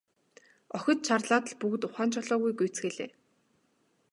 Охид 0.77 0.99
чарлаад 1.07 1.45
л 1.51 1.55
бүгд 1.59 1.81
ухаан 1.87 2.09
жолоогүй 2.15 2.53
гүйцгээлээ. 2.59 3.11